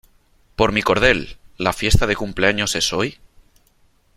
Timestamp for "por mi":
0.55-0.81